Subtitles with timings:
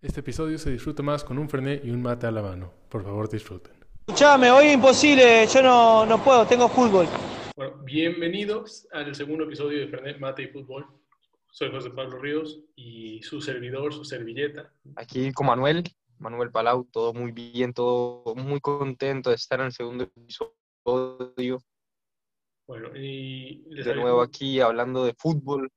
[0.00, 2.72] Este episodio se disfruta más con un frené y un mate a la mano.
[2.88, 3.74] Por favor, disfruten.
[4.06, 7.08] Escuchame, hoy es imposible, yo no, no puedo, tengo fútbol.
[7.56, 10.86] Bueno, bienvenidos al segundo episodio de Frenet, Mate y Fútbol.
[11.50, 14.72] Soy José Pablo Ríos y su servidor, su servilleta.
[14.94, 15.82] Aquí con Manuel,
[16.18, 21.58] Manuel Palau, todo muy bien, todo muy contento de estar en el segundo episodio.
[22.68, 25.68] Bueno, y les De nuevo aquí hablando de fútbol.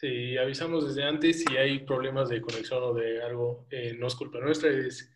[0.00, 4.14] Sí, avisamos desde antes si hay problemas de conexión o de algo, eh, no es
[4.14, 5.12] culpa nuestra, es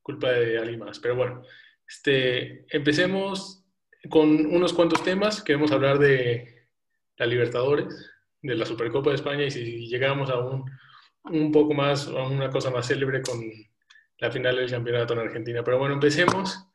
[0.00, 0.98] culpa de alguien más.
[0.98, 1.42] Pero bueno,
[1.86, 3.62] este, empecemos
[4.08, 5.42] con unos cuantos temas.
[5.42, 6.68] Queremos hablar de
[7.18, 10.70] la Libertadores, de la Supercopa de España y si llegamos a un,
[11.24, 13.38] un poco más, a una cosa más célebre con
[14.20, 15.62] la final del campeonato en Argentina.
[15.62, 16.66] Pero bueno, empecemos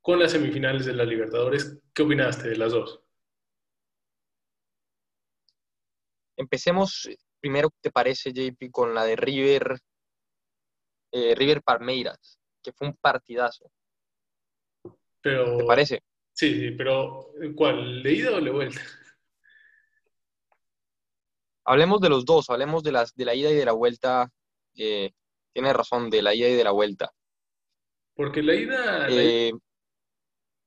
[0.00, 1.76] con las semifinales de la Libertadores.
[1.92, 3.03] ¿Qué opinaste de las dos?
[6.36, 7.08] Empecemos
[7.40, 9.78] primero, ¿te parece, JP, con la de River,
[11.12, 13.70] eh, River Palmeiras, que fue un partidazo?
[15.20, 16.02] Pero, ¿Te parece?
[16.32, 18.02] Sí, sí, pero ¿cuál?
[18.02, 18.80] ¿De ida o de vuelta?
[21.66, 24.30] Hablemos de los dos, hablemos de, las, de la ida y de la vuelta.
[24.76, 25.12] Eh,
[25.52, 27.10] tienes razón, de la ida y de la vuelta.
[28.14, 29.52] Porque la ida, la, Eh,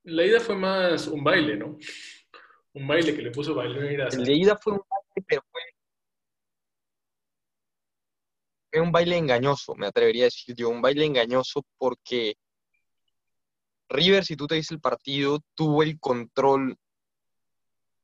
[0.03, 1.77] la ida fue más un baile, ¿no?
[2.73, 4.15] Un baile que le puso Palmeiras.
[4.15, 5.61] el de ida fue un baile, pero fue,
[8.71, 12.35] fue un baile engañoso, me atrevería a decir yo, un baile engañoso porque
[13.89, 16.77] River, si tú te dices el partido, tuvo el control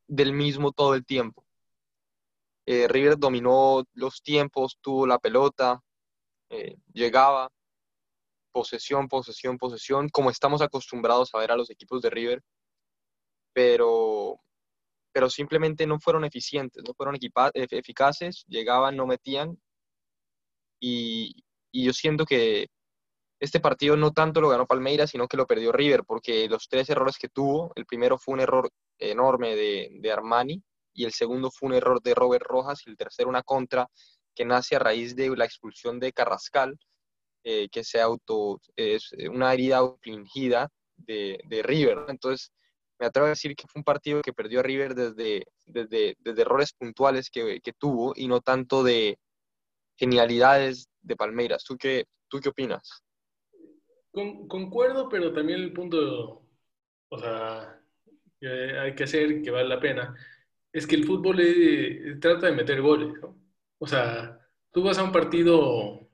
[0.08, 1.46] del mismo todo el tiempo.
[2.66, 5.82] Eh, River dominó los tiempos, tuvo la pelota,
[6.50, 7.50] eh, llegaba,
[8.52, 12.42] posesión, posesión, posesión, como estamos acostumbrados a ver a los equipos de River,
[13.52, 14.40] pero,
[15.14, 17.18] pero simplemente no fueron eficientes, no fueron
[17.54, 19.58] eficaces, llegaban, no metían,
[20.80, 22.68] y, yo siento que
[23.40, 26.90] este partido no tanto lo ganó Palmeiras, sino que lo perdió River, porque los tres
[26.90, 30.62] errores que tuvo, el primero fue un error enorme de, de Armani,
[30.94, 33.88] y el segundo fue un error de Robert Rojas, y el tercero una contra
[34.36, 36.78] que nace a raíz de la expulsión de Carrascal,
[37.44, 42.06] eh, que se auto, es una herida autoinfligida de, de River.
[42.08, 42.52] Entonces,
[43.04, 46.42] me atrevo a decir que fue un partido que perdió a River desde, desde, desde
[46.42, 49.18] errores puntuales que, que tuvo y no tanto de
[49.98, 51.66] genialidades de Palmeiras.
[51.66, 53.04] ¿Tú qué, tú qué opinas?
[54.10, 56.48] Con- concuerdo, pero también el punto,
[57.10, 57.78] o sea,
[58.40, 60.16] que hay que hacer que vale la pena,
[60.72, 63.38] es que el fútbol eh, trata de meter goles, ¿no?
[63.80, 64.40] O sea,
[64.72, 66.10] tú vas a un partido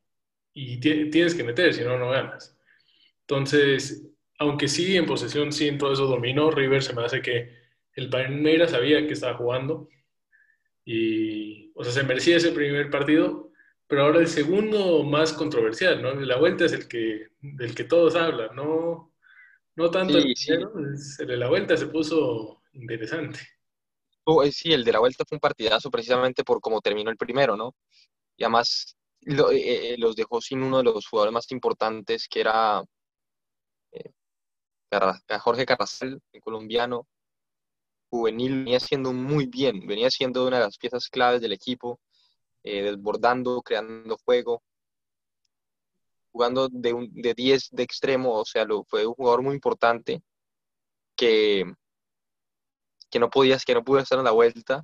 [0.56, 2.58] y ti- tienes que meter, si no, no ganas.
[3.22, 4.09] Entonces,
[4.40, 7.58] aunque sí, en posesión, sí, en todo eso dominó, River se me hace que
[7.94, 9.90] el Palmeiras sabía que estaba jugando
[10.86, 13.52] y, o sea, se merecía ese primer partido,
[13.88, 16.14] pero ahora el segundo más controversial, ¿no?
[16.16, 19.14] La vuelta es el que, del que todos hablan, no,
[19.76, 23.40] no tanto el Sí, primero, el de la vuelta se puso interesante.
[24.26, 27.18] Oh, eh, sí, el de la vuelta fue un partidazo precisamente por cómo terminó el
[27.18, 27.76] primero, ¿no?
[28.38, 32.42] Y además lo- eh, eh, los dejó sin uno de los jugadores más importantes, que
[32.42, 32.84] era
[35.40, 37.08] Jorge Carrascal, el colombiano,
[38.10, 42.00] juvenil, venía siendo muy bien, venía siendo una de las piezas claves del equipo,
[42.64, 44.64] eh, desbordando, creando juego,
[46.32, 50.22] jugando de, un, de 10 de extremo, o sea, fue un jugador muy importante
[51.16, 51.66] que,
[53.10, 54.84] que no podías, que no pudo estar en la vuelta,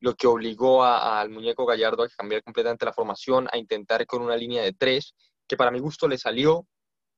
[0.00, 4.36] lo que obligó al muñeco Gallardo a cambiar completamente la formación, a intentar con una
[4.36, 5.14] línea de tres,
[5.46, 6.66] que para mi gusto le salió,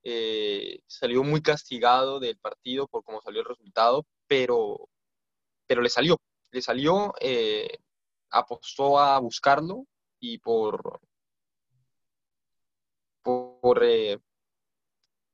[0.04, 4.88] eh, salió muy castigado del partido por cómo salió el resultado, pero,
[5.66, 6.16] pero le salió,
[6.52, 7.68] le salió, eh,
[8.30, 9.86] apostó a buscarlo
[10.20, 11.00] y por,
[13.22, 14.18] por, eh,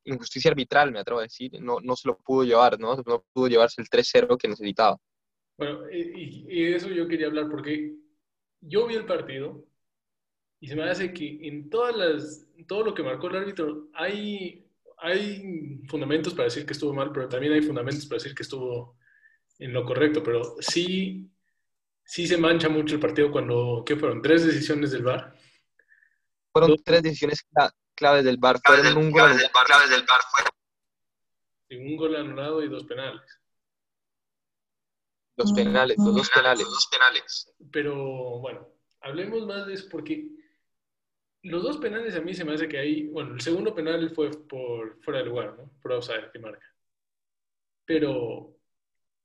[0.05, 2.97] injusticia arbitral, me atrevo a decir, no, no se lo pudo llevar, ¿no?
[3.07, 4.99] No pudo llevarse el 3-0 que necesitaba.
[5.57, 7.95] Bueno, y, y de eso yo quería hablar porque
[8.61, 9.65] yo vi el partido
[10.65, 14.67] y se me hace que en todas las, todo lo que marcó el árbitro hay,
[14.97, 18.97] hay fundamentos para decir que estuvo mal, pero también hay fundamentos para decir que estuvo
[19.59, 20.23] en lo correcto.
[20.23, 21.31] Pero sí,
[22.03, 24.23] sí se mancha mucho el partido cuando, ¿qué fueron?
[24.23, 25.37] Tres decisiones del VAR.
[26.51, 28.59] Fueron Dos- tres decisiones cla- claves del VAR.
[28.65, 29.51] Fueron un gol anulado.
[31.69, 33.21] y Un gol anulado y dos penales.
[35.37, 37.53] Los penales, los dos penales.
[37.71, 38.67] Pero bueno,
[39.03, 40.31] hablemos más de eso porque
[41.45, 44.31] los dos penales a mí se me hace que ahí, bueno, el segundo penal fue
[44.31, 45.71] por fuera de lugar, ¿no?
[45.81, 46.67] Por offside que marca.
[47.85, 48.57] Pero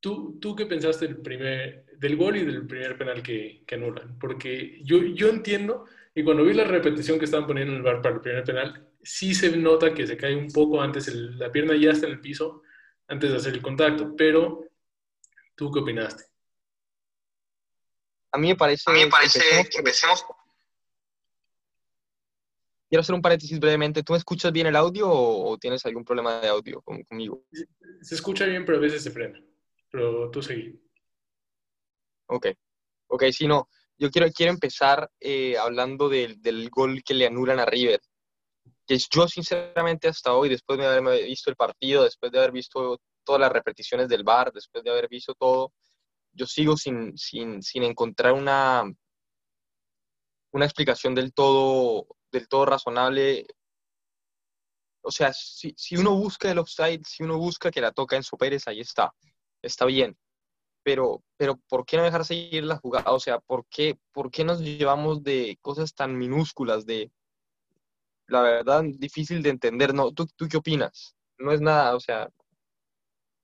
[0.00, 4.18] ¿tú, tú qué pensaste del primer, del gol y del primer penal que, que anulan?
[4.18, 8.02] Porque yo, yo entiendo Y cuando vi la repetición que estaban poniendo en el bar
[8.02, 11.50] para el primer penal, sí se nota que se cae un poco antes, el, la
[11.50, 12.62] pierna ya está en el piso
[13.08, 14.64] antes de hacer el contacto, pero
[15.54, 16.24] ¿tú qué opinaste?
[18.32, 19.40] A mí me parece, A mí me parece
[19.70, 20.24] que empecemos.
[22.90, 24.02] Quiero hacer un paréntesis brevemente.
[24.02, 27.44] ¿Tú me escuchas bien el audio o, tienes algún problema de audio con- conmigo?
[28.02, 29.40] Se escucha bien, pero a veces se frena.
[29.92, 30.76] Pero tú seguí.
[32.26, 32.48] Ok,
[33.06, 33.68] ok, sí, no.
[33.96, 38.00] Yo quiero, quiero empezar eh, hablando del, del gol que le anulan a River.
[38.84, 43.00] Que yo, sinceramente, hasta hoy, después de haberme visto el partido, después de haber visto
[43.22, 45.72] todas las repeticiones del VAR, después de haber visto todo,
[46.32, 48.82] yo sigo sin, sin, sin encontrar una,
[50.52, 53.46] una explicación del todo, del todo razonable.
[55.02, 58.22] O sea, si, si uno busca el offside, si uno busca que la toca en
[58.38, 59.12] Pérez, ahí está,
[59.62, 60.16] está bien
[60.82, 63.12] pero, pero ¿por qué no dejar seguir la jugada?
[63.12, 67.10] O sea, ¿por qué, ¿por qué nos llevamos de cosas tan minúsculas, de,
[68.26, 69.94] la verdad, difícil de entender?
[69.94, 71.14] No, ¿tú, ¿Tú qué opinas?
[71.38, 72.28] No es nada, o sea,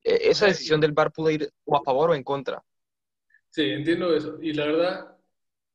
[0.03, 2.63] e- esa decisión del VAR pudo ir o a favor o en contra.
[3.51, 4.39] Sí, entiendo eso.
[4.43, 5.17] Y la verdad,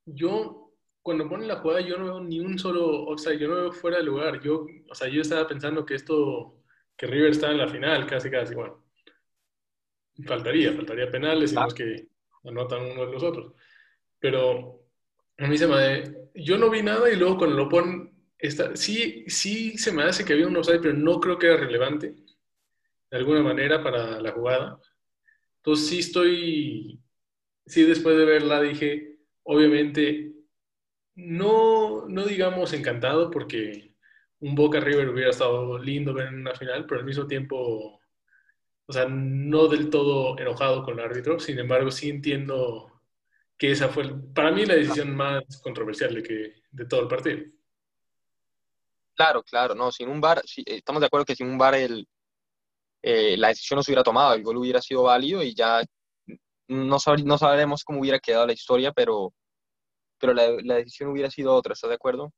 [0.06, 0.71] yo,
[1.02, 3.98] cuando ponen la jugada, yo no veo ni un solo offside, yo no veo fuera
[3.98, 4.40] de lugar.
[4.42, 6.62] Yo, o sea, yo estaba pensando que esto,
[6.96, 8.84] que River está en la final, casi, casi, bueno.
[10.26, 11.68] Faltaría, faltaría penales y Ah.
[11.76, 12.08] que
[12.44, 13.54] anotan uno de los otros.
[14.20, 14.84] Pero
[15.38, 16.04] a mí se me...
[16.36, 20.24] Yo no vi nada y luego cuando lo ponen, está, sí, sí se me hace
[20.24, 22.14] que había un offside, pero no creo que era relevante
[23.10, 24.80] de alguna manera para la jugada.
[25.58, 27.02] Entonces sí estoy,
[27.66, 30.31] sí después de verla dije, obviamente,
[31.22, 33.96] no, no digamos encantado porque
[34.40, 38.02] un Boca River hubiera estado lindo ver en una final, pero al mismo tiempo,
[38.88, 42.92] o sea, no del todo enojado con el árbitro, sin embargo sí entiendo
[43.58, 47.40] que esa fue, para mí, la decisión más controversial de, que, de todo el partido.
[49.16, 52.08] Claro, claro, no, sin un sí, eh, estamos de acuerdo que sin un VAR el,
[53.04, 55.84] eh, la decisión no se hubiera tomado, el gol hubiera sido válido y ya
[56.68, 59.34] no, sabr- no sabremos cómo hubiera quedado la historia, pero,
[60.22, 62.32] pero la, la decisión hubiera sido otra, ¿estás de acuerdo?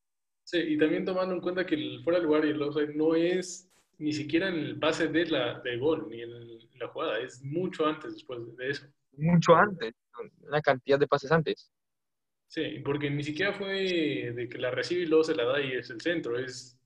[0.44, 3.16] Sí, y también tomando en cuenta que el fuera de lugar y el offside no
[3.16, 6.32] es ni siquiera en el pase de la de gol, ni en
[6.80, 8.88] la jugada, es mucho antes después de eso.
[9.14, 9.94] Mucho antes,
[10.42, 11.72] una cantidad de pases antes.
[12.48, 15.74] Sí, porque ni siquiera fue de que la recibe y luego se la da y
[15.74, 16.80] es el centro, es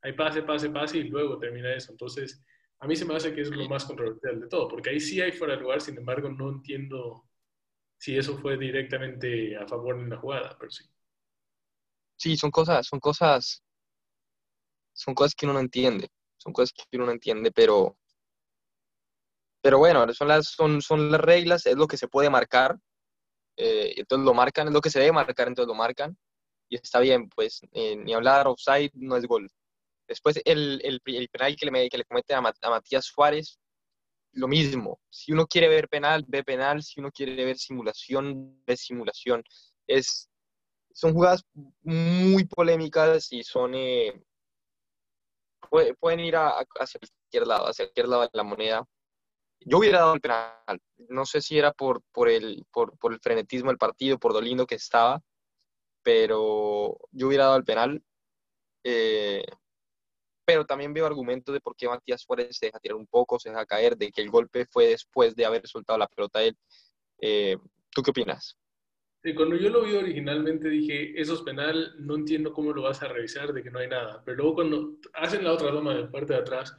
[0.00, 1.92] hay pase, pase, pase y luego termina eso.
[1.92, 2.42] Entonces,
[2.80, 5.20] a mí se me hace que es lo más controversial de todo, porque ahí sí
[5.20, 7.24] hay fuera de lugar, sin embargo, no entiendo
[8.02, 10.84] si eso fue directamente a favor en la jugada, pero sí.
[12.16, 13.62] Sí, son cosas, son cosas,
[14.92, 17.96] son cosas que uno no entiende, son cosas que uno no entiende, pero,
[19.60, 22.76] pero bueno, son las, son, son las reglas, es lo que se puede marcar,
[23.56, 26.18] eh, entonces lo marcan, es lo que se debe marcar, entonces lo marcan,
[26.68, 29.48] y está bien, pues, eh, ni hablar, offside no es gol.
[30.08, 33.60] Después el, el, el penal que le, que le comete a, a Matías Suárez,
[34.34, 38.76] lo mismo, si uno quiere ver penal, ve penal, si uno quiere ver simulación, ve
[38.76, 39.42] simulación,
[39.86, 40.28] es
[40.94, 41.44] son jugadas
[41.82, 44.22] muy polémicas y son eh,
[45.70, 48.86] puede- pueden ir a- a- hacia cualquier lado, hacia cualquier lado de la moneda.
[49.60, 50.52] Yo hubiera dado el penal,
[51.08, 54.40] no sé si era por, por, el, por, por el frenetismo del partido, por lo
[54.40, 55.22] lindo que estaba,
[56.02, 58.02] pero yo hubiera dado el penal.
[58.84, 59.44] eh,
[60.44, 63.50] pero también veo argumentos de por qué Matías Suárez se deja tirar un poco, se
[63.50, 66.56] deja caer, de que el golpe fue después de haber soltado la pelota a él.
[67.20, 67.56] Eh,
[67.90, 68.56] ¿Tú qué opinas?
[69.36, 73.08] Cuando yo lo vi originalmente dije, eso es penal, no entiendo cómo lo vas a
[73.08, 74.20] revisar de que no hay nada.
[74.24, 76.76] Pero luego cuando hacen la otra toma de parte de atrás,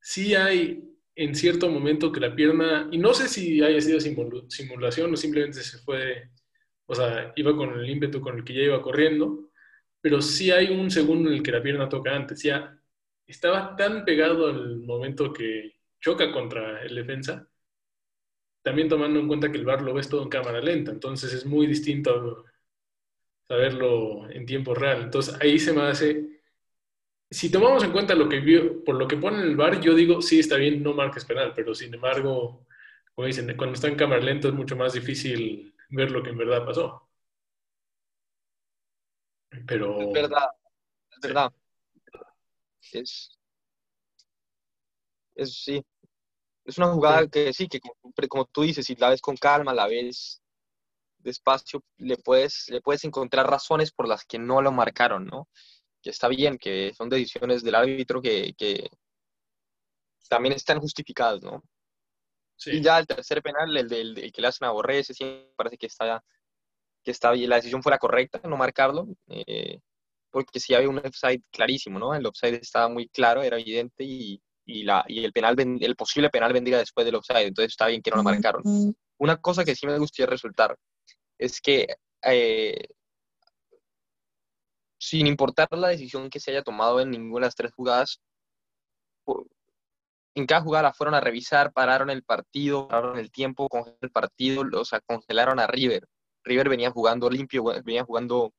[0.00, 0.82] sí hay
[1.14, 5.60] en cierto momento que la pierna, y no sé si haya sido simulación o simplemente
[5.62, 6.30] se fue,
[6.86, 9.50] o sea, iba con el ímpetu con el que ya iba corriendo,
[10.00, 12.42] pero sí hay un segundo en el que la pierna toca antes.
[12.42, 12.77] Ya
[13.28, 17.48] estaba tan pegado al momento que choca contra el defensa
[18.68, 21.46] también tomando en cuenta que el VAR lo ves todo en cámara lenta, entonces es
[21.46, 22.44] muy distinto
[23.48, 25.04] saberlo en tiempo real.
[25.04, 26.42] Entonces ahí se me hace,
[27.30, 29.94] si tomamos en cuenta lo que vio, por lo que pone en el VAR, yo
[29.94, 32.66] digo, sí, está bien, no marques penal, pero sin embargo,
[33.14, 36.38] como dicen, cuando está en cámara lenta es mucho más difícil ver lo que en
[36.38, 37.08] verdad pasó.
[39.66, 39.98] Pero...
[40.00, 40.48] Es verdad,
[41.10, 41.67] es Sí.
[42.92, 43.30] Es,
[45.34, 45.84] es sí.
[46.64, 49.72] Es una jugada que sí, que como, como tú dices, si la ves con calma,
[49.72, 50.42] la ves
[51.18, 55.48] despacio, le puedes, le puedes encontrar razones por las que no lo marcaron, ¿no?
[56.02, 58.90] Que está bien, que son decisiones del árbitro que, que
[60.28, 61.62] también están justificadas, ¿no?
[62.56, 62.72] Sí.
[62.72, 65.48] Y ya el tercer penal, el, del el que le hacen a Borré, ese sí
[65.56, 66.22] parece que está
[67.04, 69.80] que estaba, la decisión fue la correcta, no marcarlo, eh,
[70.30, 72.14] porque sí había un offside clarísimo, ¿no?
[72.14, 76.30] El offside estaba muy claro, era evidente y, y, la, y el, penal, el posible
[76.30, 78.62] penal vendría después del offside, entonces está bien que no lo marcaron.
[79.18, 80.76] Una cosa que sí me gustaría resultar
[81.38, 81.86] es que
[82.22, 82.88] eh,
[84.98, 88.20] sin importar la decisión que se haya tomado en ninguna de las tres jugadas,
[90.34, 94.64] en cada jugada fueron a revisar, pararon el partido, pararon el tiempo, congelaron el partido,
[94.74, 96.06] o sea, congelaron a River.
[96.44, 98.52] River venía jugando limpio, venía jugando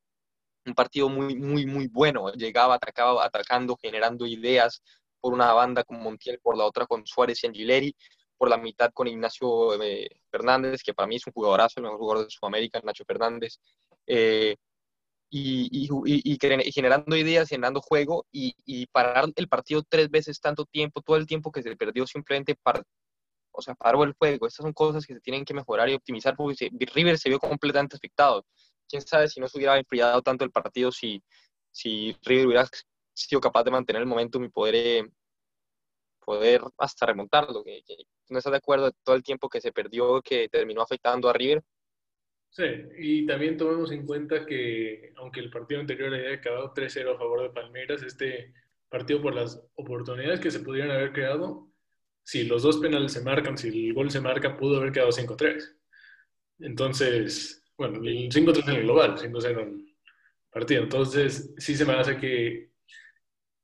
[0.66, 2.32] un partido muy, muy, muy bueno.
[2.34, 4.82] Llegaba, atacaba, atacando, generando ideas
[5.20, 7.96] por una banda con Montiel, por la otra con Suárez y Angileri,
[8.38, 12.00] por la mitad con Ignacio eh, Fernández, que para mí es un jugadorazo, el mejor
[12.00, 13.60] jugador de Sudamérica, Nacho Fernández.
[14.08, 14.56] Eh,
[15.32, 16.38] y,
[16.74, 21.51] generando ideas, generando juego y, parar el partido tres veces tanto tiempo, todo el tiempo
[21.51, 22.82] que se perdió simplemente para,
[23.51, 24.48] o sea, paró el juego.
[24.48, 27.96] Estas son cosas que se tienen que mejorar y optimizar porque River se vio completamente
[27.96, 28.46] afectado.
[28.89, 31.24] Quién sabe si no se hubiera enfriado tanto el partido si,
[31.72, 32.67] si River hubiera
[33.13, 35.10] sido capaz de mantener el momento y poder, eh,
[36.19, 37.63] poder hasta remontarlo.
[37.63, 37.84] Que,
[38.29, 41.63] no estás de acuerdo todo el tiempo que se perdió que terminó afectando a River
[42.51, 42.63] Sí,
[42.98, 47.43] y también tomemos en cuenta que aunque el partido anterior haya acabado 3-0 a favor
[47.43, 48.53] de Palmeiras, este
[48.89, 51.72] partido por las oportunidades que se pudieran haber creado,
[52.24, 55.77] si los dos penales se marcan, si el gol se marca, pudo haber quedado 5-3.
[56.60, 59.95] Entonces, bueno, el 5-3 en el global, 5-0 en el
[60.51, 60.83] partido.
[60.83, 62.74] Entonces, sí se me hace que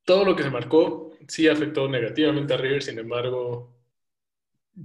[0.06, 3.76] todo lo que se marcó sí afectó negativamente a River, sin embargo,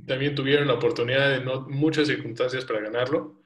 [0.07, 3.41] también tuvieron la oportunidad de no, muchas circunstancias para ganarlo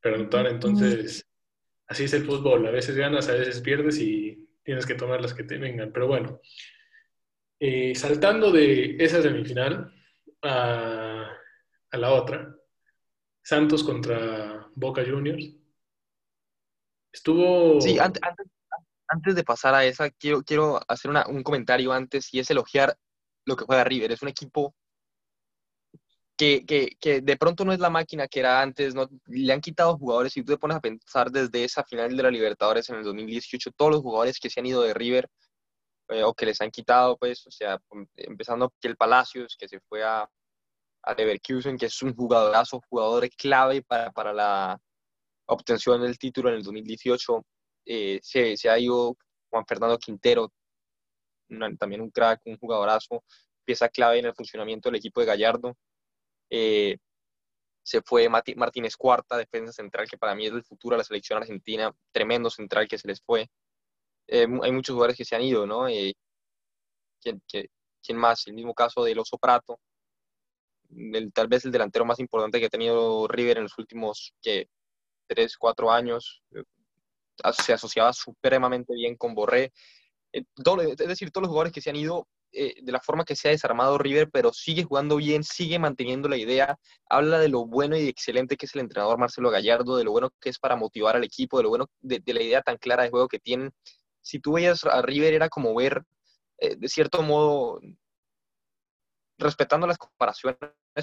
[0.00, 0.46] preguntar.
[0.46, 1.26] Entonces,
[1.86, 2.66] así es el fútbol.
[2.66, 5.92] A veces ganas, a veces pierdes y tienes que tomar las que te vengan.
[5.92, 6.40] Pero bueno,
[7.58, 9.94] eh, saltando de esa semifinal
[10.42, 11.30] a,
[11.90, 12.54] a, la otra,
[13.42, 15.54] Santos contra Boca Juniors.
[17.12, 17.80] Estuvo...
[17.80, 18.22] Sí, antes,
[19.08, 22.96] antes, de pasar a esa, quiero, quiero hacer un comentario antes y es elogiar
[23.44, 24.12] lo que juega River.
[24.12, 24.74] Es un equipo
[26.36, 29.96] que, que, de pronto no es la máquina que era antes, no, le han quitado
[29.96, 33.04] jugadores, y tú te pones a pensar desde esa final de la Libertadores en el
[33.04, 35.28] 2018, todos los jugadores que se han ido de River
[36.08, 37.78] eh, o que les han quitado, pues, o sea,
[38.16, 40.28] empezando por el Palacios, que se fue a,
[41.02, 44.80] a Leverkusen, que es un jugadorazo, jugador clave para, para la
[45.46, 47.44] obtención del título en el 2018,
[47.86, 49.16] eh, se, se, ha ido
[49.50, 50.52] Juan Fernando Quintero,
[51.78, 53.22] también un crack, un jugadorazo,
[53.64, 55.76] pieza clave en el funcionamiento del equipo de Gallardo.
[56.50, 56.96] Eh,
[57.82, 61.38] se fue Martínez Cuarta, defensa central, que para mí es el futuro de la selección
[61.38, 63.48] argentina, tremendo central que se les fue.
[64.28, 65.88] Eh, hay muchos jugadores que se han ido, ¿no?
[65.88, 66.14] Eh,
[67.20, 68.46] ¿quién, quién, más?
[68.46, 69.80] El mismo caso del Oso Prato,
[70.96, 74.68] el, tal vez el delantero más importante que ha tenido River en los últimos que
[75.26, 76.42] tres, cuatro años.
[77.52, 79.72] Se asociaba supremamente bien con Borré.
[80.32, 80.44] es
[80.96, 83.50] decir, todos los jugadores que se han ido eh, de la forma que se ha
[83.50, 88.06] desarmado River, pero sigue jugando bien, sigue manteniendo la idea, habla de lo bueno y
[88.08, 91.24] excelente que es el entrenador Marcelo Gallardo, de lo bueno que es para motivar al
[91.24, 93.72] equipo, de lo bueno de, la idea tan clara de juego que tienen.
[94.20, 96.02] Si tú veías a River era como ver,
[96.58, 97.80] eh, de cierto modo,
[99.42, 100.58] respetando las comparaciones,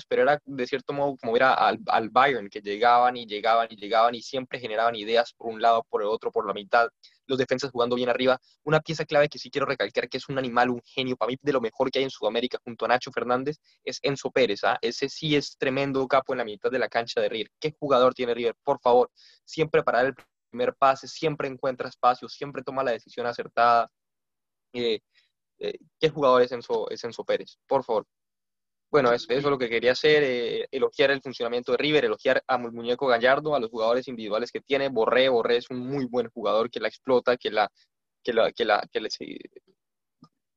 [0.08, 3.76] pero era de cierto modo como ver al, al, Bayern, que llegaban y llegaban y
[3.76, 6.90] llegaban y siempre generaban ideas por un lado, por el otro, por la mitad,
[7.26, 8.40] los defensas jugando bien arriba.
[8.64, 11.38] Una pieza clave que sí quiero recalcar, que es un animal, un genio, para mí
[11.42, 14.64] de lo mejor que hay en Sudamérica junto a Nacho Fernández, es Enzo Pérez.
[14.64, 14.78] ¿ah?
[14.82, 17.52] Ese sí es tremendo capo en la mitad de la cancha de River.
[17.60, 18.56] ¿Qué jugador tiene River?
[18.64, 19.12] Por favor,
[19.46, 20.16] siempre para el
[20.50, 23.90] primer pase, siempre encuentra espacio, siempre toma la decisión acertada.
[24.74, 25.00] Eh,
[25.60, 27.58] eh, ¿Qué jugador es Enzo, es Enzo Pérez?
[27.68, 28.06] Por favor.
[28.92, 32.58] Bueno, eso, es lo que quería hacer, eh, elogiar el funcionamiento de River, elogiar a
[32.58, 34.90] Muñeco Gallardo, a los jugadores individuales que tiene.
[34.90, 37.72] Borré, Borré es un muy buen jugador que la explota, que, la,
[38.24, 39.00] que, la, que, la, que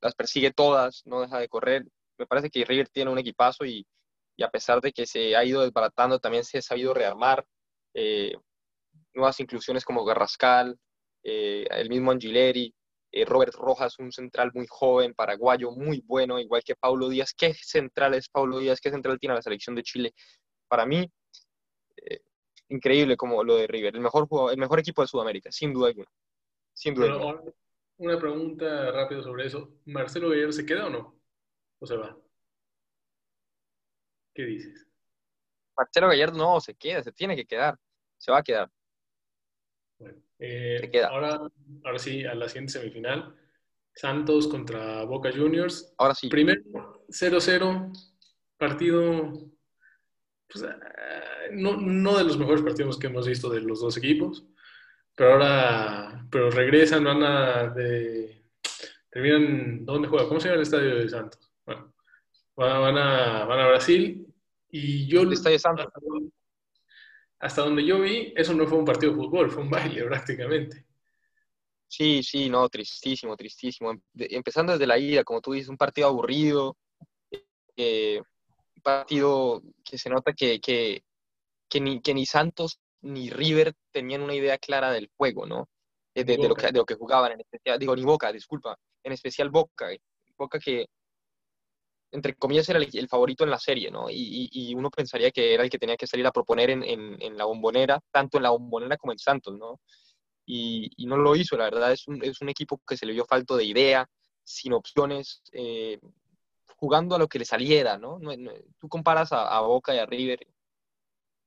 [0.00, 1.84] las persigue todas, no deja de correr.
[2.18, 3.86] Me parece que River tiene un equipazo y,
[4.36, 7.44] y a pesar de que se ha ido desbaratando, también se ha sabido rearmar.
[7.94, 8.32] Eh,
[9.14, 10.78] nuevas inclusiones como Garrascal,
[11.22, 12.74] eh, el mismo Angileri,
[13.12, 17.34] eh, Robert Rojas, un central muy joven, paraguayo, muy bueno, igual que Paulo Díaz.
[17.36, 18.80] ¿Qué central es Paulo Díaz?
[18.80, 20.14] ¿Qué central tiene la selección de Chile?
[20.66, 21.06] Para mí,
[21.96, 22.20] eh,
[22.68, 26.08] increíble como lo de River, el mejor, el mejor equipo de Sudamérica, sin duda alguna.
[26.72, 27.42] Sin duda
[27.98, 29.68] Una pregunta rápida sobre eso.
[29.84, 31.20] ¿Marcelo Gallardo se queda o no?
[31.80, 32.16] ¿O se va?
[34.34, 34.86] ¿Qué dices?
[35.76, 37.76] Marcelo Gallardo no, se queda, se tiene que quedar,
[38.16, 38.70] se va a quedar.
[40.44, 41.40] Eh, ahora,
[41.84, 43.34] ahora sí, a la siguiente semifinal.
[43.94, 45.94] Santos contra Boca Juniors.
[45.98, 46.28] Ahora sí.
[46.28, 47.92] Primero, 0-0.
[48.56, 49.52] Partido
[50.52, 50.78] pues, ah,
[51.52, 54.44] no, no de los mejores partidos que hemos visto de los dos equipos,
[55.14, 58.44] pero ahora, pero regresan, van a, de,
[59.10, 60.28] terminan, ¿dónde juega?
[60.28, 61.50] ¿Cómo se llama el estadio de Santos?
[61.64, 61.92] Bueno,
[62.82, 64.26] van a, van a Brasil
[64.70, 65.22] y yo...
[65.22, 65.86] El estadio Santos.
[67.42, 70.86] Hasta donde yo vi, eso no fue un partido de fútbol, fue un baile prácticamente.
[71.88, 73.92] Sí, sí, no, tristísimo, tristísimo.
[74.14, 76.76] Empezando desde la ida, como tú dices, un partido aburrido,
[77.76, 78.22] eh,
[78.76, 81.02] un partido que se nota que, que,
[81.68, 85.68] que, ni, que ni Santos ni River tenían una idea clara del juego, ¿no?
[86.14, 89.12] De, de, lo, que, de lo que jugaban, en especial, digo, ni Boca, disculpa, en
[89.12, 89.88] especial Boca,
[90.36, 90.86] Boca que,
[92.12, 94.06] entre comillas, era el, favorito en la serie, ¿no?
[94.10, 98.00] Y, uno pensaría que era el que tenía que salir a proponer en, la bombonera,
[98.10, 99.80] tanto en la bombonera como en Santos, ¿no?
[100.46, 103.64] Y, no lo hizo, la verdad, es un, equipo que se le dio falto de
[103.64, 104.06] idea,
[104.44, 105.98] sin opciones, eh,
[106.76, 108.18] jugando a lo que le saliera, ¿no?
[108.78, 110.46] tú comparas a, a, Boca y a River,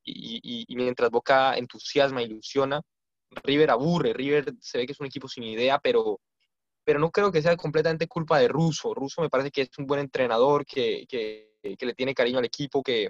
[0.03, 2.81] y, y, mientras Boca entusiasma, ilusiona,
[3.43, 6.19] River aburre, River se ve que es un equipo sin idea, pero,
[6.85, 8.93] pero no creo que sea completamente culpa de Russo.
[8.93, 12.45] Russo me parece que es un buen entrenador, que, que, que le tiene cariño al
[12.45, 13.09] equipo, que,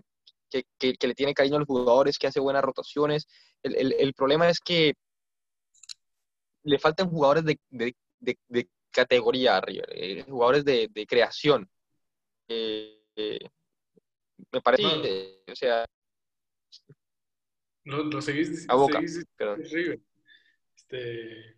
[0.49, 3.27] que, le tiene cariño a los jugadores, que hace buenas rotaciones.
[3.61, 4.93] El, el, el problema es que
[6.63, 11.69] le faltan jugadores de, de, de, categoría a River, eh, jugadores de, creación.
[12.47, 13.39] Eh, eh,
[14.53, 15.85] me parece, o sea,
[17.83, 19.99] no, lo seguís, a Boca, River.
[20.75, 21.57] Este,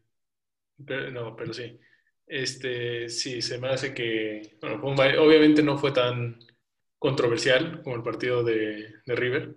[1.12, 1.80] no, pero sí.
[2.28, 6.38] Este, sí, se me hace que, obviamente no fue tan
[7.00, 9.56] controversial como el partido de, de River.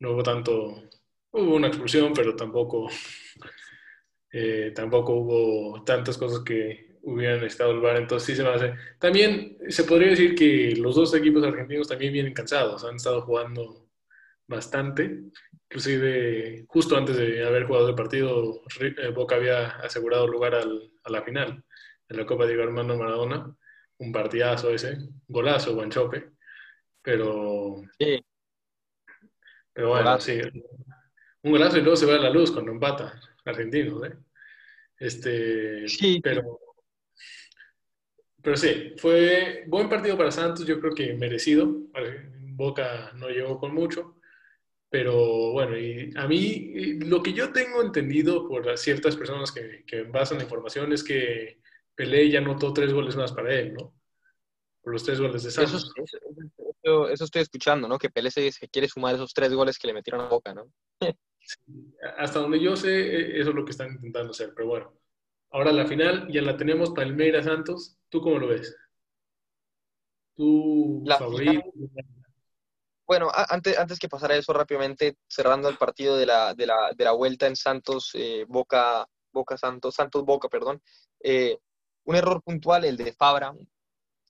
[0.00, 0.82] No hubo tanto,
[1.32, 2.88] hubo una expulsión, pero tampoco,
[4.32, 8.74] eh, tampoco hubo tantas cosas que hubieran estado el VAR, entonces sí se me hace.
[8.98, 13.88] También se podría decir que los dos equipos argentinos también vienen cansados, han estado jugando
[14.46, 15.30] bastante
[15.70, 21.10] Inclusive, justo antes de haber jugado el partido, eh, Boca había asegurado lugar al, a
[21.10, 21.64] la final
[22.10, 23.56] en la Copa de Armando Maradona.
[23.98, 24.98] Un partidazo ese,
[25.28, 26.32] golazo, Guanchope.
[27.02, 27.82] Pero.
[27.98, 28.24] Sí.
[29.72, 30.40] Pero bueno, sí.
[31.42, 34.12] Un golazo y luego se va a la luz cuando empata argentino, ¿eh?
[34.98, 36.20] Este, sí.
[36.22, 36.58] Pero,
[38.42, 41.66] pero sí, fue buen partido para Santos, yo creo que merecido.
[42.40, 44.16] Boca no llegó con mucho.
[44.90, 50.02] Pero bueno, y a mí lo que yo tengo entendido por ciertas personas que, que
[50.02, 51.60] basan la información es que
[52.00, 53.92] Pelé ya anotó tres goles más para él, ¿no?
[54.80, 55.92] Por los tres goles de Santos.
[56.82, 57.98] Eso, eso, estoy escuchando, ¿no?
[57.98, 60.72] Que Pelé se, quiere sumar esos tres goles que le metieron a Boca, ¿no?
[62.16, 64.94] hasta donde yo sé, e, eso es lo que están intentando hacer, pero bueno.
[65.50, 67.98] Ahora la final ya la tenemos, Palmeiras Santos.
[68.08, 68.74] ¿Tú cómo lo ves?
[70.36, 71.60] ¿Tu favorito?
[73.06, 76.92] Bueno, antes, antes que pasar a eso rápidamente, cerrando el partido de la, de la,
[76.96, 80.80] de la vuelta en Santos, eh, Boca, Boca Santos, Santos Boca, perdón,
[81.22, 81.58] eh,
[82.10, 83.54] un error puntual, el de Fabra,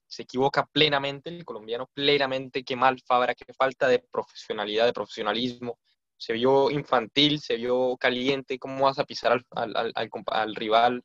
[0.05, 5.79] se equivoca plenamente, el colombiano plenamente, qué mal Fabra, qué falta de profesionalidad, de profesionalismo,
[6.15, 11.03] se vio infantil, se vio caliente, ¿cómo vas a pisar al, al, al, al rival,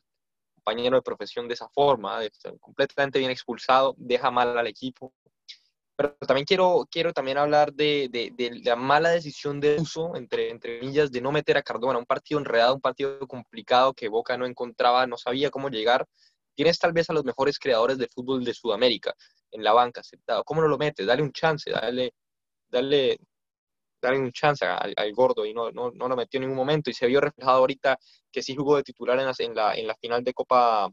[0.55, 2.21] compañero de profesión de esa forma?
[2.61, 5.15] completamente bien expulsado, deja mal al equipo,
[5.97, 10.51] pero también quiero, quiero también hablar de, de, de, la mala decisión de uso, entre,
[10.51, 14.37] entre millas, de no meter a Cardona, un partido enredado, un partido complicado que Boca
[14.37, 16.07] no encontraba, no sabía cómo llegar.
[16.57, 19.15] Tienes tal vez a los mejores creadores de fútbol de Sudamérica
[19.51, 20.01] en la banca.
[20.45, 21.07] ¿Cómo no lo metes?
[21.07, 22.15] Dale un chance, dale,
[22.69, 23.19] dale,
[24.01, 26.91] dale un chance al, gordo y no, no, no, lo metió en ningún momento.
[26.91, 27.99] Y se vio reflejado ahorita
[28.33, 30.89] que sí jugó de titular en la, en la, en la final de Copa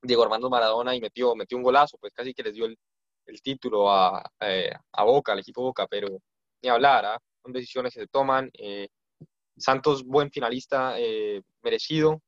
[0.00, 2.78] Diego Armando Maradona y metió, metió un golazo, pues casi que les dio el,
[3.26, 6.08] el título a, eh, a, Boca, al equipo Boca, pero
[6.62, 7.18] ni hablar, ¿ah?
[7.42, 8.48] son decisiones que se toman.
[8.54, 8.88] Eh,
[9.56, 12.20] Santos, buen finalista, eh, merecido.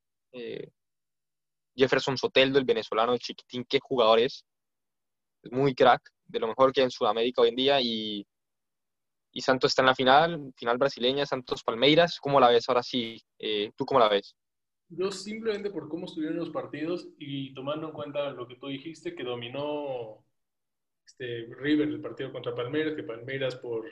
[1.76, 4.44] Jefferson Soteldo, el venezolano, el chiquitín, qué jugador es.
[5.42, 7.80] Es muy crack, de lo mejor que hay en Sudamérica hoy en día.
[7.80, 8.26] Y,
[9.32, 12.18] y Santos está en la final, final brasileña, Santos Palmeiras.
[12.20, 13.22] ¿Cómo la ves ahora sí?
[13.76, 14.34] ¿Tú cómo la ves?
[14.88, 19.14] Yo simplemente por cómo estuvieron los partidos y tomando en cuenta lo que tú dijiste,
[19.14, 20.24] que dominó
[21.04, 23.90] este, River el partido contra Palmeiras, que Palmeiras por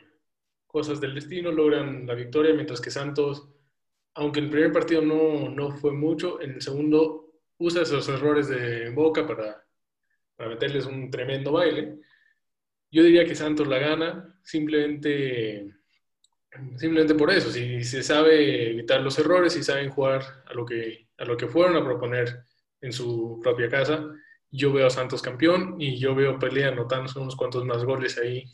[0.67, 3.49] cosas del destino logran la victoria, mientras que Santos,
[4.15, 7.24] aunque el primer partido no, no fue mucho, en el segundo
[7.59, 9.65] usa esos errores de Boca para,
[10.49, 11.99] meterles un tremendo baile.
[12.91, 15.75] Yo diría que Santos la gana simplemente,
[16.77, 21.09] simplemente por eso, si se sabe evitar los errores y saben jugar a lo, que,
[21.19, 22.45] a lo que fueron a proponer
[22.81, 24.05] en su propia casa,
[24.51, 28.45] yo veo a Santos campeón y yo veo pelea anotando unos cuantos más goles ahí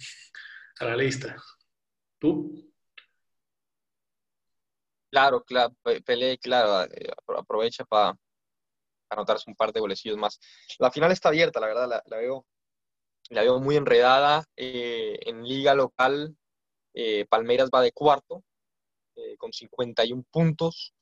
[0.79, 1.37] a la lista.
[2.19, 2.71] ¿Tú?
[5.11, 5.75] Claro, claro,
[6.07, 8.17] Pelé, claro, eh, aprovecha para
[9.11, 10.41] anotarse un par de golecillos más.
[10.79, 12.47] La final está abierta, la verdad, la, veo,
[13.31, 14.45] la veo muy enredada.
[14.57, 16.37] Eh, en liga local,
[16.95, 18.43] eh, Palmeiras va de cuarto,
[19.37, 20.95] con 51 puntos,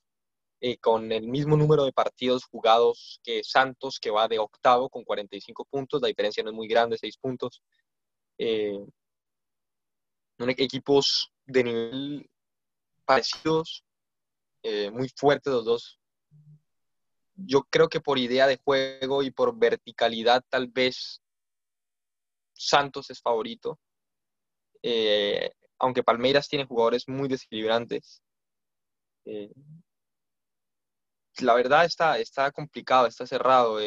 [0.80, 5.64] con el mismo número de partidos jugados que Santos, que va de octavo con 45
[5.66, 6.02] puntos.
[6.02, 7.62] La diferencia no es muy grande, 6 puntos.
[10.56, 12.30] equipos de nivel
[13.08, 13.84] parecidos,
[14.62, 15.98] eh, muy fuertes los dos.
[17.40, 21.22] Yo creo que por idea de juego y por verticalidad tal vez
[22.52, 23.78] Santos es favorito.
[24.82, 28.22] Eh, aunque Palmeiras tiene jugadores muy desequilibrantes.
[29.24, 29.52] Eh,
[31.40, 33.78] la verdad está, está complicado, está cerrado.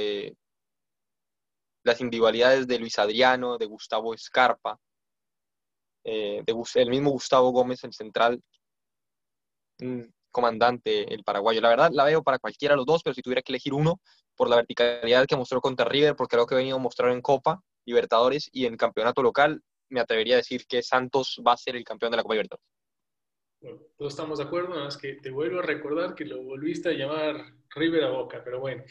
[1.84, 4.80] las individualidades de Luis Adriano, de Gustavo Escarpa,
[6.04, 8.42] el mismo Gustavo Gómez, el central,
[9.80, 11.62] mm, comandante el paraguayo.
[11.62, 14.00] La verdad la veo para cualquiera de los dos, pero si tuviera que elegir uno
[14.36, 17.22] por la verticalidad que mostró contra River, porque creo que ha venido a mostrar en
[17.22, 21.76] Copa Libertadores y en campeonato local, me atrevería a decir que Santos va a ser
[21.76, 22.66] el campeón de la Copa Libertadores.
[23.62, 26.90] Bueno, todos estamos de acuerdo, nada más que te vuelvo a recordar que lo volviste
[26.90, 27.36] a llamar
[27.76, 28.84] River a Boca, pero bueno.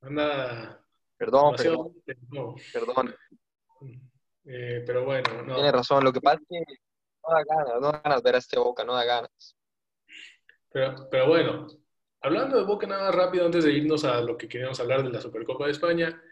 [0.00, 0.80] Anda.
[1.16, 2.54] Perdón, perdón.
[2.72, 3.16] perdón.
[4.44, 5.54] Eh, pero bueno, no.
[5.56, 6.74] Tiene razón, lo que pasa es que
[7.22, 9.57] no da ganas, no da ganas ver a este Boca, no da ganas.
[10.70, 11.66] Pero, bueno,
[12.20, 15.10] hablando de Boca nada más rápido antes de irnos a lo que queríamos hablar de
[15.10, 16.22] la Supercopa de España.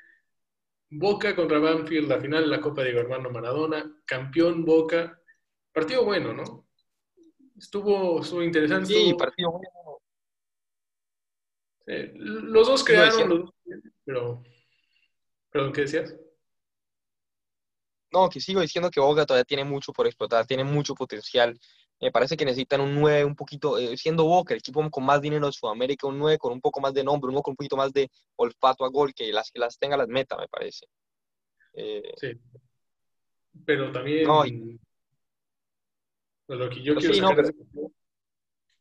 [0.88, 5.20] Boca contra Banfield, la final de la Copa de Hermano Maradona, campeón Boca.
[5.72, 6.68] Partido bueno, ¿no?
[7.56, 8.86] Estuvo, estuvo interesante.
[8.86, 9.98] Sí, partido bueno.
[12.14, 13.54] los dos crearon, los dos,
[14.04, 14.42] pero...
[15.50, 16.14] ¿Perdón, qué decías?
[18.12, 21.58] No, que sigo diciendo que Boca todavía tiene mucho por explotar, tiene mucho potencial.
[22.00, 25.20] Me parece que necesitan un 9 un poquito, eh, siendo Boca, el equipo con más
[25.22, 27.76] dinero de Sudamérica, un 9 con un poco más de nombre, uno con un poquito
[27.76, 30.86] más de olfato a gol, que las que las tenga las meta, me parece.
[31.72, 32.32] Eh, sí.
[33.64, 34.26] Pero también.
[34.26, 34.44] No,
[36.48, 37.30] lo que yo quiero sí, no,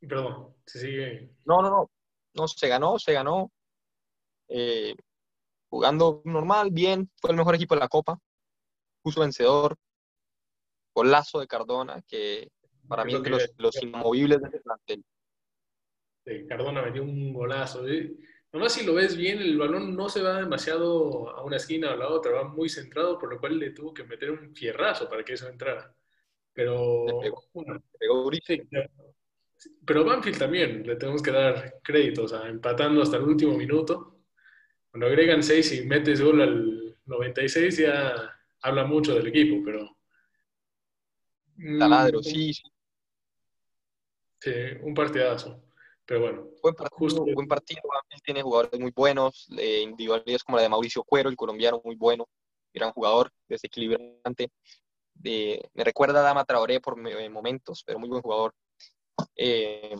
[0.07, 1.31] Perdón, se sigue.
[1.45, 1.91] No, no, no.
[2.33, 3.51] No, se ganó, se ganó.
[4.49, 4.93] Eh,
[5.69, 7.09] jugando normal, bien.
[7.15, 8.19] Fue el mejor equipo de la Copa.
[9.01, 9.77] Puso vencedor.
[10.93, 12.49] Golazo de Cardona, que
[12.87, 15.03] para mí, que los, los, inamovibles de ese plantel.
[16.47, 17.87] Cardona metió un golazo.
[17.87, 18.11] ¿eh?
[18.51, 21.93] Nomás si lo ves bien, el balón no se va demasiado a una esquina o
[21.93, 25.09] a la otra, va muy centrado, por lo cual le tuvo que meter un fierrazo
[25.09, 25.93] para que eso entrara.
[26.53, 27.05] Pero.
[29.85, 34.21] pero Banfield también, le tenemos que dar crédito, o sea, empatando hasta el último minuto.
[34.89, 39.97] Cuando agregan 6 y metes gol al 96, ya habla mucho del equipo, pero.
[41.77, 42.63] Taladro, sí, sí.
[44.45, 44.51] Sí,
[44.83, 45.59] un partidazo.
[46.05, 46.47] Pero bueno.
[46.61, 47.25] Buen partido, justo...
[47.33, 47.81] buen partido.
[48.23, 52.27] Tiene jugadores muy buenos, eh, individualidades como la de Mauricio Cuero, el colombiano, muy bueno,
[52.71, 54.51] gran jugador, desequilibrante.
[55.23, 58.53] me recuerda a Dama Traoré por momentos, pero muy buen jugador.
[59.35, 59.95] Eh,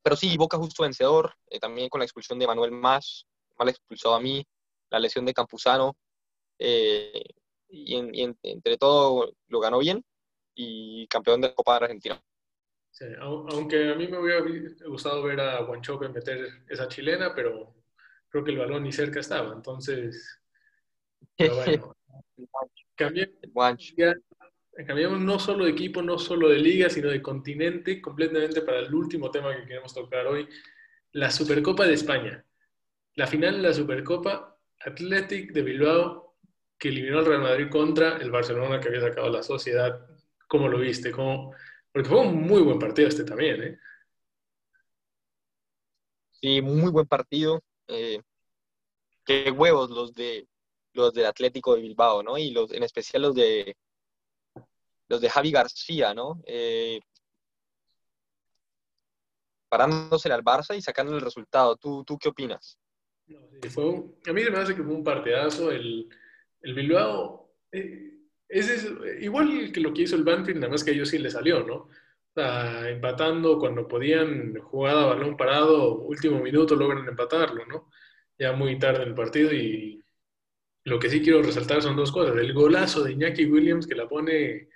[0.00, 3.26] pero sí, Boca justo vencedor, eh, también con la expulsión de Manuel Más,
[3.58, 4.46] mal expulsado a mí,
[4.90, 5.96] la lesión de Campuzano,
[6.56, 7.24] y,
[7.68, 10.04] y entre todo lo ganó bien
[10.54, 12.22] y campeón de la Copa de Argentina
[13.20, 14.44] aunque a mí me hubiera
[14.86, 17.74] gustado ver a Guanchope meter esa chilena, pero
[18.28, 19.52] creo que el balón ni cerca estaba.
[19.52, 20.40] Entonces,
[21.38, 21.96] bueno,
[24.86, 28.94] cambiamos no solo de equipo, no solo de liga, sino de continente, completamente para el
[28.94, 30.48] último tema que queremos tocar hoy,
[31.12, 32.44] la Supercopa de España.
[33.14, 36.36] La final de la Supercopa, Athletic de Bilbao,
[36.76, 40.06] que eliminó al Real Madrid contra el Barcelona que había sacado la sociedad.
[40.48, 41.12] ¿Cómo lo viste?
[41.12, 41.54] ¿Cómo,
[41.94, 43.78] porque fue un muy buen partido este también, ¿eh?
[46.32, 47.62] Sí, muy buen partido.
[47.86, 48.20] Eh,
[49.24, 50.48] qué huevos los de
[50.92, 52.36] los del Atlético de Bilbao, ¿no?
[52.36, 53.76] Y los, en especial los de
[55.08, 56.42] los de Javi García, ¿no?
[56.46, 56.98] Eh,
[59.68, 61.76] parándose al Barça y sacando el resultado.
[61.76, 62.76] ¿Tú, tú qué opinas?
[63.28, 65.70] a mí me hace que fue un partidazo.
[65.70, 66.08] El,
[66.60, 68.13] el Bilbao, eh,
[68.48, 68.88] es,
[69.20, 71.64] igual que lo que hizo el Banfield, nada más que a ellos sí le salió,
[71.64, 71.74] ¿no?
[71.74, 71.90] O
[72.34, 77.90] sea, empatando cuando podían, jugar a balón parado, último minuto logran empatarlo, ¿no?
[78.38, 80.02] Ya muy tarde en el partido y
[80.84, 82.36] lo que sí quiero resaltar son dos cosas.
[82.36, 84.68] El golazo de Iñaki Williams que la pone,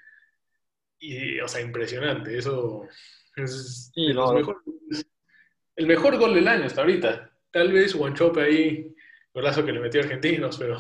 [0.99, 2.37] y, o sea, impresionante.
[2.37, 2.89] Eso
[3.37, 7.33] es el mejor gol del año hasta ahorita.
[7.51, 8.95] Tal vez Guanchope ahí,
[9.33, 10.79] golazo que le metió a Argentinos, pero,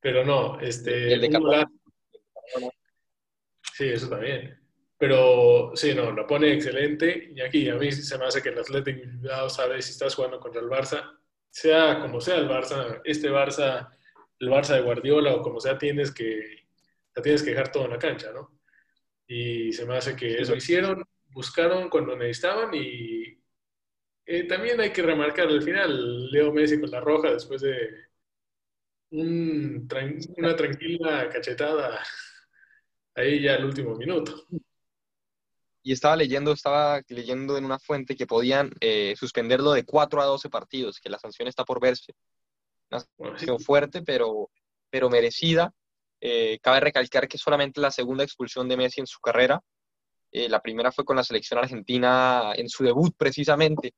[0.00, 0.60] pero no.
[0.60, 1.30] Este, el de
[3.78, 4.58] Sí, eso también.
[4.98, 7.30] Pero sí, no, lo pone excelente.
[7.32, 10.40] Y aquí a mí se me hace que el Atlético Bilbao sabe si estás jugando
[10.40, 11.16] contra el Barça,
[11.48, 13.88] sea como sea el Barça, este Barça,
[14.40, 16.66] el Barça de Guardiola o como sea, tienes que,
[17.12, 18.58] te tienes que dejar todo en la cancha, ¿no?
[19.28, 23.40] Y se me hace que eso hicieron, buscaron cuando necesitaban y
[24.26, 28.08] eh, también hay que remarcar al final, Leo Messi con la roja después de
[29.10, 29.88] un,
[30.36, 32.02] una tranquila cachetada
[33.18, 34.44] ahí ya el último minuto.
[35.82, 40.26] Y estaba leyendo, estaba leyendo en una fuente que podían eh, suspenderlo de 4 a
[40.26, 42.14] 12 partidos, que la sanción está por verse.
[42.90, 44.50] Una sanción fuerte, pero,
[44.90, 45.72] pero merecida.
[46.20, 49.62] Eh, cabe recalcar que solamente la segunda expulsión de Messi en su carrera.
[50.30, 53.94] Eh, la primera fue con la selección argentina en su debut, precisamente.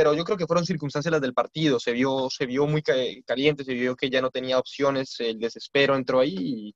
[0.00, 1.78] Pero yo creo que fueron circunstancias las del partido.
[1.78, 5.94] Se vio, se vio muy caliente, se vio que ya no tenía opciones, el desespero
[5.94, 6.74] entró ahí y,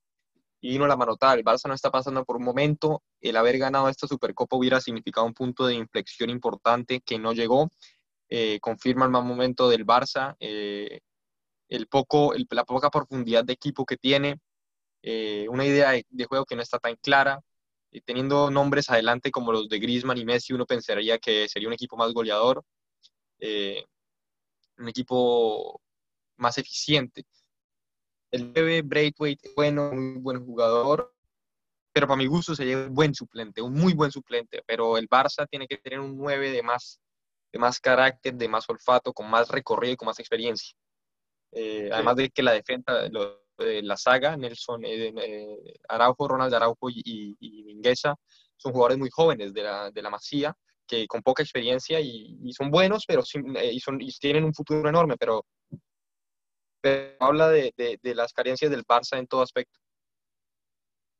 [0.61, 1.33] y vino la manotada.
[1.33, 3.01] El Barça no está pasando por un momento.
[3.19, 7.71] El haber ganado esta Supercopa hubiera significado un punto de inflexión importante que no llegó.
[8.29, 10.99] Eh, confirma el mal momento del Barça, eh,
[11.67, 14.37] el poco, la poca profundidad de equipo que tiene,
[15.01, 17.41] eh, una idea de, juego que no está tan clara.
[18.05, 21.97] teniendo nombres adelante como los de Griezmann y Messi, uno pensaría que sería un equipo
[21.97, 22.63] más goleador,
[23.39, 25.81] un equipo
[26.37, 27.25] más eficiente.
[28.31, 31.13] El 9 Braithwaite bueno, muy buen jugador,
[31.93, 35.47] pero para mi gusto sería un buen suplente, un muy buen suplente, pero el Barça
[35.49, 36.99] tiene que tener un 9 de más,
[37.53, 40.75] de más carácter, de más olfato, con más recorrido y con más experiencia.
[41.53, 43.07] Eh, además de que la defensa,
[43.57, 48.15] de la saga, Nelson eh, eh, Araujo, Ronald Araujo y, y, Mingueza,
[48.57, 50.53] son jugadores muy jóvenes de la, de la Masía,
[50.87, 53.23] que con poca experiencia y, y son buenos, pero
[53.71, 55.45] y, son, y tienen un futuro enorme, pero
[57.19, 59.79] habla de, las carencias del Barça en todo aspecto.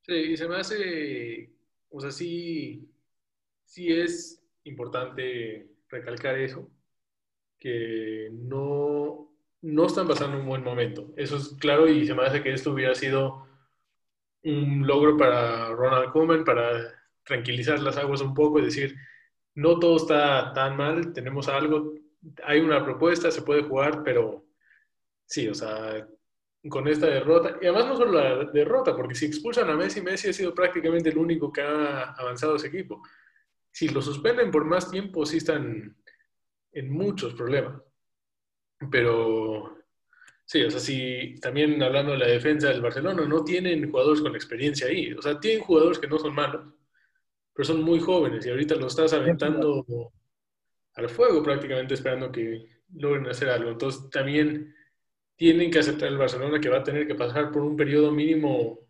[0.02, 1.50] Sí, y se me hace,
[1.90, 2.88] o sea, sí,
[3.64, 6.70] sí es importante recalcar eso,
[7.58, 11.12] que no, no están pasando un buen momento.
[11.16, 13.46] Eso es claro y se me hace que esto hubiera sido
[14.44, 18.96] un logro para Ronald Koeman, para tranquilizar las aguas un poco y decir,
[19.56, 21.92] no todo está tan mal, tenemos algo,
[22.44, 24.46] hay una propuesta, se puede jugar, pero
[25.26, 26.08] Sí, o sea,
[26.68, 30.28] con esta derrota, y además no solo la derrota, porque si expulsan a Messi, Messi
[30.28, 33.02] ha sido prácticamente el único que ha avanzado ese equipo.
[33.72, 35.96] Si lo suspenden por más tiempo, sí están
[36.72, 37.82] en muchos problemas.
[38.90, 39.78] Pero
[40.44, 44.34] sí, o sea, si también hablando de la defensa del Barcelona, no tienen jugadores con
[44.34, 45.12] experiencia ahí.
[45.12, 46.66] O sea, tienen jugadores que no son malos,
[47.56, 50.12] pero son muy jóvenes y ahorita lo estás aventando
[50.94, 53.70] al fuego prácticamente esperando que logren hacer algo.
[53.70, 54.74] Entonces también
[55.36, 58.80] tienen que aceptar el Barcelona que va a tener que pasar por un periodo mínimo,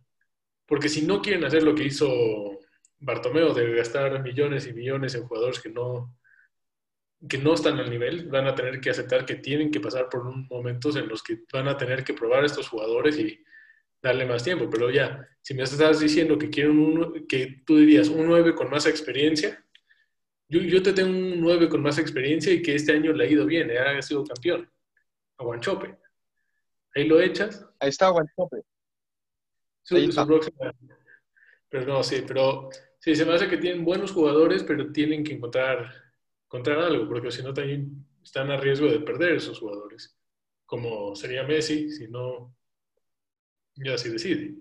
[0.66, 2.58] porque si no quieren hacer lo que hizo
[2.98, 6.16] Bartomeo de gastar millones y millones en jugadores que no,
[7.28, 10.26] que no están al nivel, van a tener que aceptar que tienen que pasar por
[10.26, 13.44] un momentos en los que van a tener que probar a estos jugadores y
[14.06, 14.68] darle más tiempo.
[14.70, 18.70] Pero ya, si me estás diciendo que quieren un, que tú dirías un 9 con
[18.70, 19.64] más experiencia,
[20.48, 23.30] yo, yo te tengo un 9 con más experiencia y que este año le ha
[23.30, 24.70] ido bien, eh, ha sido campeón,
[25.38, 25.96] a Guanchope.
[26.94, 27.66] Ahí lo echas.
[27.80, 28.62] Ahí está Guanchope.
[31.68, 35.34] Pero no, sí, pero sí, se me hace que tienen buenos jugadores, pero tienen que
[35.34, 35.92] encontrar,
[36.44, 40.16] encontrar algo, porque si no también están a riesgo de perder esos jugadores.
[40.64, 42.55] Como sería Messi, si no,
[43.76, 44.54] ya se decide.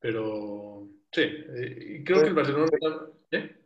[0.00, 2.70] Pero sí, eh, creo que el Barcelona.
[3.30, 3.56] ¿eh?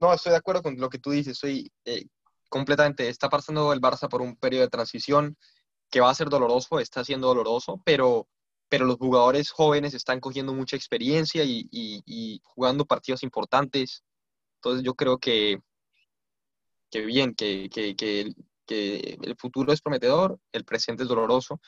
[0.00, 1.38] No, estoy de acuerdo con lo que tú dices.
[1.38, 2.06] Soy, eh,
[2.48, 3.08] completamente.
[3.08, 5.36] Está pasando el Barça por un periodo de transición
[5.90, 8.28] que va a ser doloroso, está siendo doloroso, pero,
[8.68, 14.04] pero los jugadores jóvenes están cogiendo mucha experiencia y, jugando partidos importantes.
[14.56, 15.60] Entonces yo creo que,
[16.90, 18.32] que bien, que, que, que,
[19.22, 21.60] el futuro es prometedor, el presente es doloroso.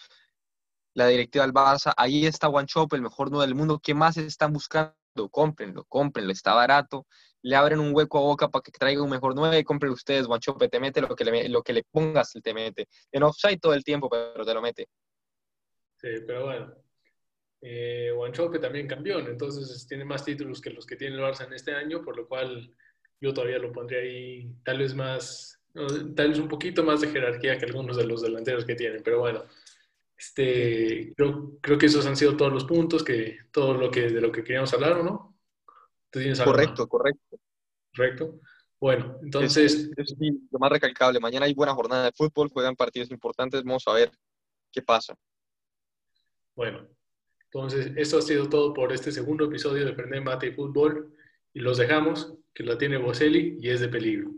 [1.01, 3.81] La directiva del Barça, ahí está One Shop, el mejor no del mundo.
[3.83, 4.95] ¿Qué más están buscando?
[5.31, 7.07] Cómprenlo, cómprenlo, está barato
[7.43, 10.69] le abren un hueco a Boca para que traiga un mejor 9, compren ustedes, Guanchope,
[10.69, 12.89] te mete lo que le, lo que le pongas, te mete.
[13.11, 14.89] En offside todo el tiempo, pero te lo mete.
[15.97, 16.75] Sí, pero bueno.
[17.63, 21.53] Eh, Guanchope también campeón, entonces tiene más títulos que los que tiene el Barça en
[21.53, 22.75] este año, por lo cual
[23.21, 25.61] yo todavía lo pondría ahí tal vez más,
[26.17, 29.21] tal vez un poquito más de jerarquía que algunos de los delanteros que tienen, pero
[29.21, 29.45] bueno.
[30.21, 34.21] Este, creo, creo que esos han sido todos los puntos, que todo lo que de
[34.21, 35.35] lo que queríamos hablar, ¿o no?
[36.45, 37.39] correcto, correcto.
[37.97, 38.41] Correcto.
[38.79, 39.91] Bueno, entonces...
[39.97, 40.15] Es,
[40.51, 41.21] lo más recalcable.
[41.21, 43.65] Mañana hay buena jornada de fútbol, juegan partidos importantes.
[43.65, 44.13] Vamos a ver
[44.71, 45.15] qué pasa.
[46.55, 46.87] Bueno,
[47.45, 51.17] Entonces, esto ha sido todo por este segundo episodio de Prender Mate y Fútbol
[51.55, 54.33] y los dejamos, que la tiene Boselli y es de peligro.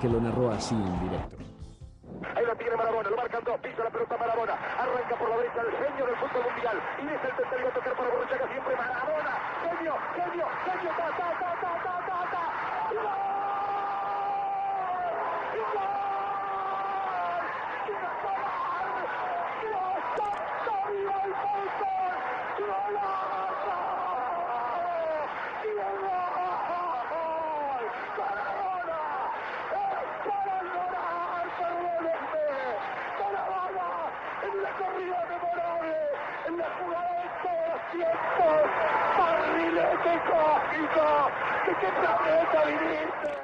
[0.00, 1.36] Que lo narró así en directo.
[2.34, 5.60] Ahí lo tiene Marabona, lo marcan dos, pisa la pelota Marabona, arranca por la derecha
[5.60, 9.38] el genio del fútbol mundial, y es el tercero a tocar para Borruchaga siempre Marabona,
[9.62, 12.42] genio, genio, genio, ta, ta, ta, ta, ta, ta, ta.
[12.90, 13.12] ¡Y gol!
[15.54, 17.42] ¡Y gol!
[19.62, 22.14] ¡Dios santo, viva el fútbol!
[22.58, 23.78] ¡Golazo!
[25.64, 25.94] ¡Y gol!
[28.18, 29.02] ¡Maradona!
[29.78, 32.58] ¡Es para llorar, perdónenme!
[33.18, 33.88] ¡Maradona!
[34.40, 35.96] En la corrida memorable,
[36.46, 38.58] en la jugada de todos los tiempos,
[39.18, 41.06] barrilete cósmico,
[41.68, 43.38] ¿de qué planeta viniste?